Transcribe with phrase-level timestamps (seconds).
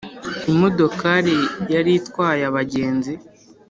[0.51, 1.37] Imodokari
[1.73, 3.13] yari itwaye abagenzi